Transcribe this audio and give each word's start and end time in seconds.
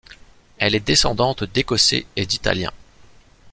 Elle 0.57 0.73
est 0.73 0.79
descendante 0.79 1.43
d'Écossais 1.43 2.07
et 2.15 2.25
d'Italiens. 2.25 2.73